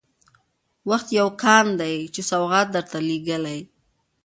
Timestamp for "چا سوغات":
2.13-2.67